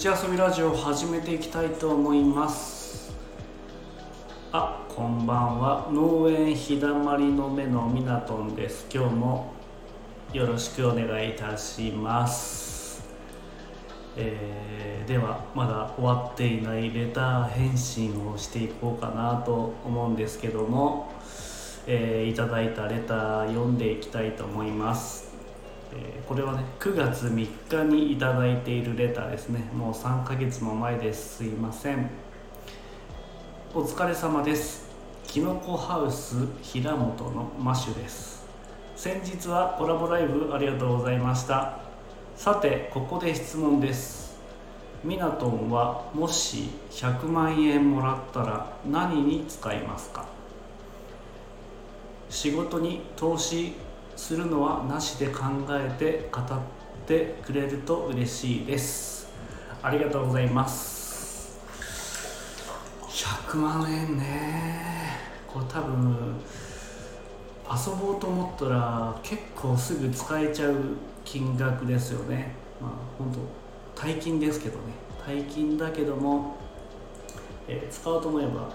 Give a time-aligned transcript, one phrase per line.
[0.00, 3.12] 口遊びラジオを始めていきたいと思います。
[4.50, 5.90] あこんばんは。
[5.92, 8.86] 農園日だまりの目のミナトンです。
[8.90, 9.52] 今日も
[10.32, 13.02] よろしくお願いいたします、
[14.16, 21.12] えーではまだ終わっていないレター返信をしていこうかなと思うんですけども、
[21.86, 25.29] えーいただいたレター読んでいきたいと思います。
[25.92, 27.30] えこれはね9月3
[27.68, 28.16] 日にいい
[28.62, 29.60] ているレターですね。
[29.74, 32.10] もう3ヶ月も前ですすいません。
[33.74, 34.88] お疲れ様です。
[35.26, 38.44] きのこハウス平本のマシュです。
[38.96, 41.78] 先日はコラボライブありがとうございました。
[42.36, 44.38] さてここで質問です。
[45.02, 50.26] ミナトンはもし100万円もらったら何に使いますか？
[52.28, 53.72] 仕事に投資
[54.20, 56.44] するのはなしで考えて語っ
[57.06, 59.32] てくれると嬉しいです。
[59.82, 61.58] ありがとうございます。
[63.08, 65.16] 100万円ね。
[65.48, 66.36] これ多分
[67.64, 70.76] 遊ぼうと思ったら結構すぐ使えちゃう
[71.24, 72.54] 金額ですよね。
[72.78, 74.92] まあ本当大金ですけどね。
[75.26, 76.56] 大金だけども、
[77.66, 78.70] えー使おうと思えば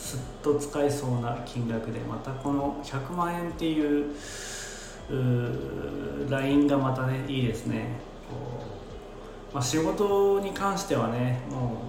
[0.00, 4.14] すっと使えそうな金額でまたこの100万円っていう
[6.30, 8.00] ラインがまたねいいですね、
[9.52, 11.82] まあ、仕事に関してはねも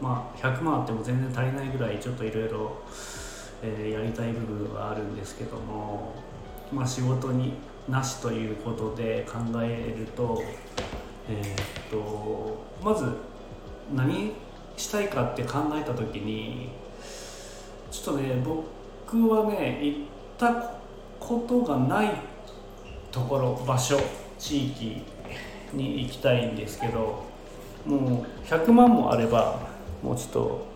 [0.00, 2.76] う、まあ、100万あっても全然足りないぐらいちょっといろいろ
[3.62, 6.12] やりたい部分はあるんですけども、
[6.72, 7.54] まあ、仕事に
[7.88, 10.42] なしということで考えると,、
[11.28, 13.06] えーっとまず
[13.94, 14.32] 何
[14.76, 16.70] したいかって考えた時に
[17.90, 19.98] ちょっとね僕はね行っ
[20.38, 20.76] た
[21.20, 22.12] ことがない
[23.10, 23.98] ところ場所
[24.38, 25.02] 地域
[25.72, 27.24] に行きたいんですけど
[27.86, 29.60] もう100万もあれば
[30.02, 30.66] もうちょっと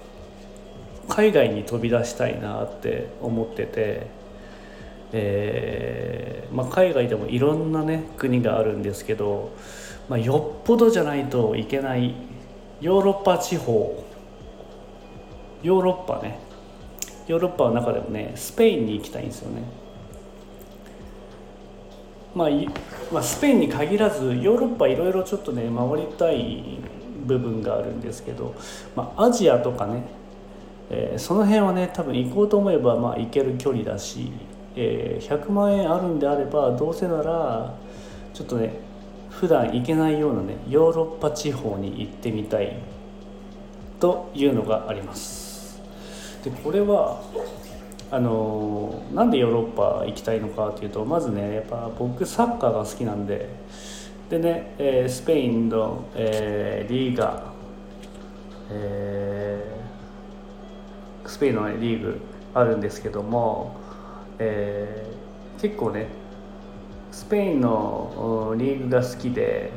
[1.08, 4.06] 海外に飛び出したいなって思ってて、
[5.12, 9.50] えーまあ、海外でもいろんなね国があるんですけど、
[10.08, 12.14] まあ、よっぽどじゃないといけない
[12.80, 14.04] ヨーロッパ地方
[15.62, 16.38] ヨーロッパね
[17.30, 19.62] ヨーロッパの中でもねスペインに行きたいんですよね。
[22.34, 22.48] まあ、
[23.12, 26.78] まあ、スペインに限らずヨーロッパいろいろちょっとね回りたい
[27.26, 28.54] 部分があるんですけど、
[28.96, 30.02] まあ、アジアとかね、
[30.90, 34.32] えーその辺はね多分行こうと思えばまあ行ける距離だし、
[34.74, 37.74] えー100万円あるんであればどうせなら
[38.34, 38.74] ちょっとね
[39.30, 42.76] 普段行けないようなねヨーロッパ地方に行ってみたい
[44.00, 45.39] というのがあります。
[46.44, 47.22] でこれは
[48.10, 53.48] あのなんでヨーロッパ行きたいのかというとまずねやっぱ僕サッカーが好きなんで
[54.28, 57.52] でね、えースペインの、えーリーガ、
[58.70, 62.20] えースペインの、ね、リーグ
[62.54, 63.76] あるんですけども、
[64.38, 66.06] えー結構ね
[67.12, 69.70] スペインのリーグが好きで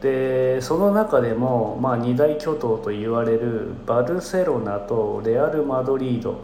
[0.00, 6.40] でその中でも、まあ、二大巨頭と言われるバルセロナとレアル・マドリード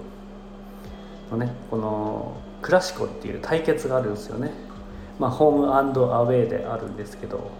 [1.30, 4.50] のねこのクラシコっていう対決があるんですよね、
[5.18, 7.50] まあ、ホームアウェーであるんですけど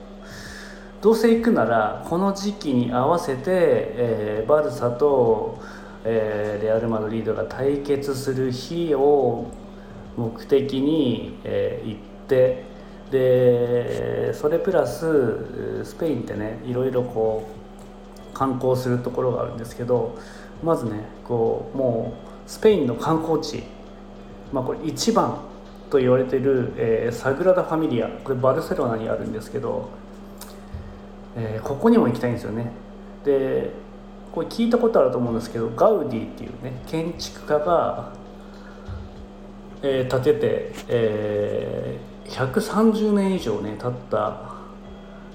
[1.00, 5.60] どうせ行くならこの時期に合わせて、えーバルサと、
[6.04, 9.46] えーレアル・マドリードが対決する日を
[10.16, 12.73] 目的に、えー行って
[13.10, 17.46] でそれプラススペインってねいろいろこ
[18.32, 20.18] う観光するところがあるんですけど
[20.62, 22.14] まずねこうも
[22.46, 23.62] うスペインの観光地、
[24.52, 25.38] まあ、これ一番
[25.90, 29.90] と言われてる、えーサグラダ・ファミリアこれバルセロナにあるんですけど、
[31.36, 32.72] えーここにも行きたいんですよね。
[33.24, 33.70] で
[34.32, 38.12] これ聞いたことあると思うんですけどガウディっていうね建築家が、
[39.82, 44.54] えー建てて、えー130年以上ね経った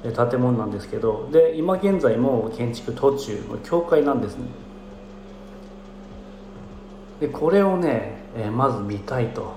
[0.01, 4.45] 建物なんですけどで今現在も建築途中の教会なんですね。
[7.19, 9.53] でこれをね、えまず見たいと。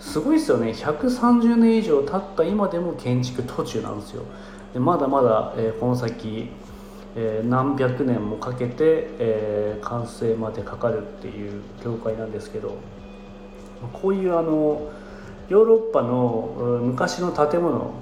[0.00, 0.72] すごいですよね。
[0.72, 4.24] 130年以上経った今でも建築途中なんですよ。
[4.74, 6.50] でまだまだ、えこの先、
[7.14, 8.74] え何百年もかけて、
[9.18, 12.76] え完成までかかるっていう教会なんですけど
[13.92, 14.90] こういうあの
[15.48, 17.92] ヨーロッパの昔の建物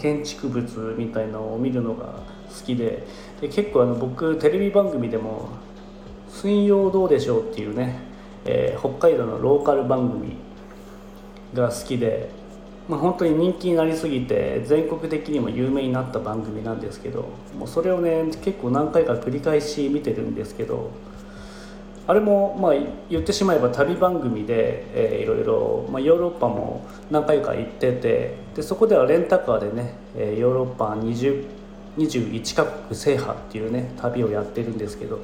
[0.00, 2.06] 建築物みたいのを見るのが
[2.48, 3.06] 好きで
[3.40, 5.48] で結構あの僕テレビ番組でも
[6.30, 7.98] 「水曜どうでしょう」っていうね、
[8.44, 10.36] えー北海道のローカル番組
[11.52, 12.30] が好きで
[12.88, 20.90] まあ、本当に人気になりすぎて全国的にも有名になった番組なんですけどもうそれをね結構何回か繰り返し見てるんですけど
[22.06, 22.72] あれもまあ
[23.08, 31.64] 言ってしまえば旅番組で、えー、いろいろ、まあ、ヨーロッパも何回か行っててでそこではレンタカーでね、えー、ヨーロッパ20
[31.96, 35.20] 21カ国制覇っていうね旅をやってるんですけど、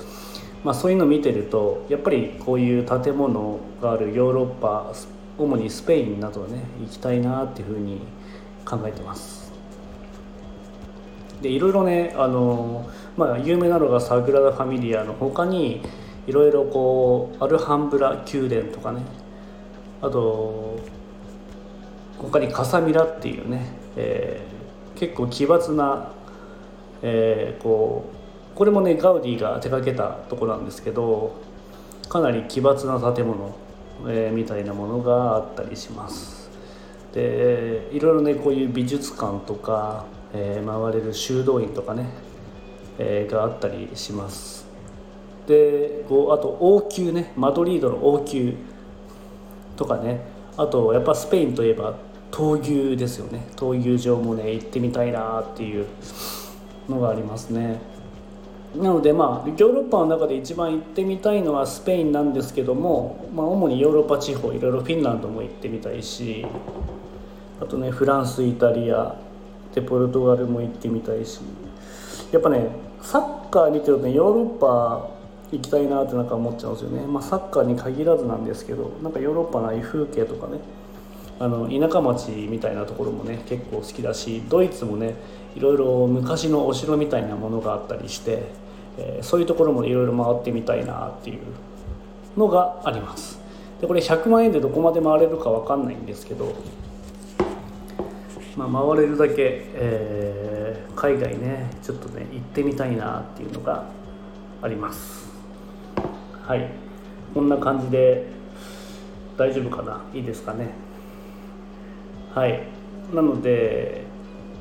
[0.65, 4.93] まあ、そういうの見てるとやっぱりこういう建物があるヨーロッパ
[5.37, 8.00] 主にスペインなどね行きたいなっていうふうに
[8.65, 9.50] 考えてます。
[11.43, 15.81] でいろいろねあの、まあ、有名なのがサグラダ・ファミリアの他に
[16.26, 19.02] いろいろこうアルハンブラ宮殿とかね。
[20.02, 20.78] あと
[22.19, 26.12] 他にカサミラっていうね、えー、結構奇抜な、
[27.02, 28.11] えー、こ
[28.52, 31.34] うこれもねガウディが手掛けたとこなんですけど
[32.08, 33.55] かなり奇抜な建物
[34.06, 36.50] えー、みたいなものがあったりします。
[37.12, 42.06] でいろいろねこういう美術館とか、えー、回れる修道院とかね、
[42.99, 44.69] えー、があったりします。
[45.50, 48.52] でこうあと王宮ねマドリードの王宮
[49.76, 50.20] とかね
[50.56, 51.97] あとやっぱスペインといえば
[52.31, 53.44] 闘牛ですよね。
[53.56, 55.87] 闘牛場もね行ってみたいなっていう
[56.88, 57.81] のがありますね。
[58.76, 66.46] なのでまあヨーロッパの中で一番行ってみたいのはスペインなんですけども、まあ、主にヨーロッパ地方いろいろフィンランドも行ってみたいし
[67.61, 69.17] あとねフランスイタリア
[69.75, 71.41] でポルトガルも行ってみたいし
[72.31, 72.69] やっぱね
[73.03, 75.19] サッカー見てるとねヨーロッパ
[75.52, 80.58] 行きたいなってなんか思っちゃうんですよね、まあ、サッカーに限らずなんですけどなんかヨーロッパの風景とかね
[81.41, 85.14] あの田舎町みたいなところもね結構好きだしドイツもね
[85.56, 88.43] いろいろ昔のお城みたいなものがあったりして、
[88.99, 91.41] えー、そういうところもいろいろ回ってみたいなっていう
[92.37, 93.41] のがあります。
[93.81, 96.55] でこれ100万円でどこまで回れるか分かんないんですけど、
[98.56, 103.87] まあ、回れるだけ、えー、海外ねちょっとね行ってみたいなっていうのが
[104.61, 105.30] あります。
[106.50, 106.67] はい。
[107.32, 108.26] こんな感じで
[109.38, 110.02] 大丈夫かな？
[110.12, 110.70] いいですかね？
[112.35, 112.64] はい。
[113.14, 114.02] なので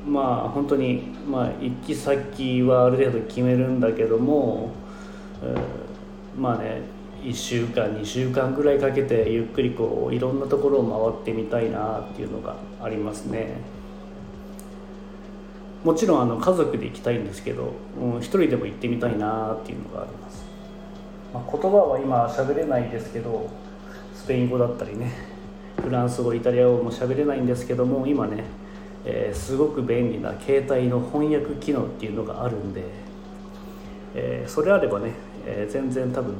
[0.06, 4.70] まあ本当にまあ行き先はある程度決めるんだけども、
[5.42, 5.52] え、
[6.38, 6.82] まあね
[7.24, 13.56] 1週間2週間ぐらいかけてゆっくりこういろんなところを回ってみたいなっていうのがありますね。
[15.82, 20.44] もちろんあの家族で行きたいんですけど、うん、一人でも行ってみたいなっていうのがあります、
[21.32, 23.48] まあ、言葉は今喋れないですけど
[24.14, 25.12] スペイン語だったりね
[25.82, 28.44] フランス語イタリア語も喋れないんですけども今ね
[29.04, 32.84] えー、すごく便利な携帯の翻訳機能っていうのがあるんで、
[34.14, 35.12] えー、それあればね、
[35.46, 36.34] えー、全然多分、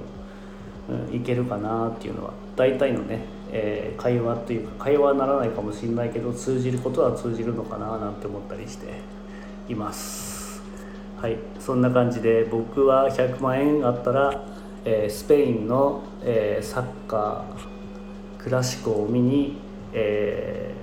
[1.08, 3.20] うん、いけるかなっていうのは大体のね、
[3.52, 9.00] え会話というか会話はならないかもしれないけど通じることは通じるのかななんて思ったりして
[9.69, 10.60] います。
[11.16, 14.44] はいそんな感じで僕は100万円あったら、
[14.85, 19.59] えスペインの、えサッカークラシコを見に、
[19.93, 20.81] えー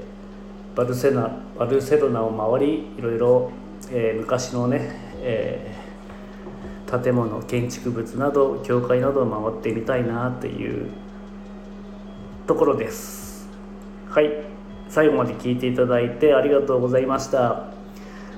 [0.77, 3.51] バルセナバルセロナを回りいろいろ、
[3.89, 4.91] えー、昔のね、
[5.23, 10.91] えー、建物建築物など教会などを回ってみたいなっていう
[12.45, 13.49] ところです。
[14.07, 14.31] はい。
[14.87, 17.71] 最後まで聞いていただいてありがとうございました、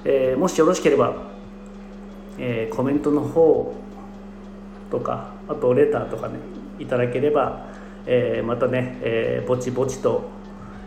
[0.06, 1.14] えー、もしよろしければ、
[2.38, 3.76] えコメントの方
[4.90, 6.40] とかあとレターとかね
[6.80, 7.68] いただければ、
[8.06, 10.30] えまたね、えぼちぼちと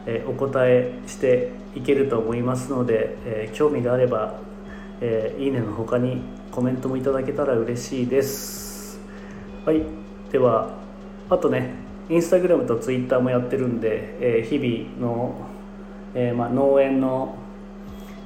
[0.07, 4.39] えお答えしていけると思いますので、え興味があれば、
[5.01, 9.01] えいいねの他にコメントもいただけたら嬉しいです。
[9.65, 9.83] はい。
[10.31, 10.71] では
[11.29, 11.75] あとね
[12.09, 15.35] インスタグラムとツイッターもやってるんで、え日々の、
[16.15, 17.37] えまあ、農園の、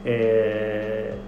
[0.05, 1.19] え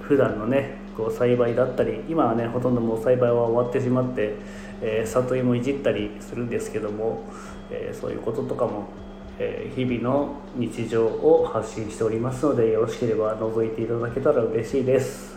[0.00, 4.34] ー、普段のねこう栽培だったり今はねほとんどもう栽培は終わってしまって、
[4.80, 7.24] えー、里芋いじったりするんですけども、
[7.70, 8.88] えー、そういうこととかも
[9.38, 15.32] え日々の日常を発信しておりますのでよろしければ覗いていただけたら嬉しいです。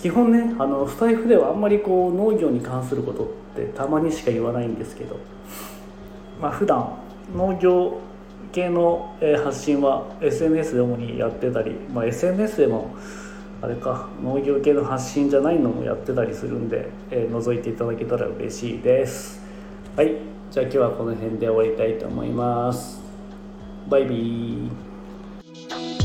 [0.00, 5.18] 基本ねあのスタイフではあんまりこう農業に関することってたまにしか言わないんですけど
[6.42, 6.98] まあ普段
[7.34, 8.00] 農業
[8.52, 12.94] 系の発信は SNS で主にやってたり、まあ、SNS でも
[13.62, 19.40] あれか農業系の発信じゃないのもやってたりするんで、えー、覗いていただけたら嬉しいです。
[19.96, 20.16] はい。
[20.50, 23.00] じゃあ今日はこの辺で終わりたいと思います。
[23.88, 26.03] バイビー。